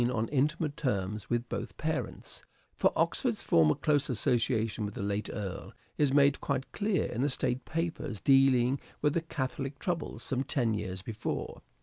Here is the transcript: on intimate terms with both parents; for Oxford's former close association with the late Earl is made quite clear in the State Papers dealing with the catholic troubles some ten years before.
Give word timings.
on 0.09 0.27
intimate 0.29 0.75
terms 0.75 1.29
with 1.29 1.47
both 1.47 1.77
parents; 1.77 2.43
for 2.75 2.91
Oxford's 2.95 3.43
former 3.43 3.75
close 3.75 4.09
association 4.09 4.83
with 4.83 4.95
the 4.95 5.03
late 5.03 5.29
Earl 5.31 5.73
is 5.95 6.11
made 6.11 6.41
quite 6.41 6.71
clear 6.71 7.05
in 7.05 7.21
the 7.21 7.29
State 7.29 7.65
Papers 7.65 8.19
dealing 8.19 8.79
with 9.03 9.13
the 9.13 9.21
catholic 9.21 9.77
troubles 9.77 10.23
some 10.23 10.43
ten 10.43 10.73
years 10.73 11.03
before. 11.03 11.61